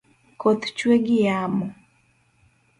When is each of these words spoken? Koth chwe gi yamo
Koth 0.39 0.65
chwe 0.77 0.95
gi 1.05 1.17
yamo 1.25 1.65